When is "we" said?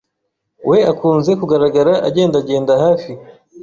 0.69-0.77